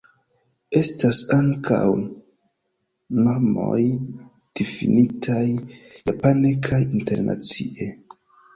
Estas 0.77 1.17
ankaŭ 1.35 1.81
normoj 1.99 3.83
difinitaj 4.61 5.45
japane 5.53 6.57
kaj 6.71 6.83
internacie. 6.91 7.93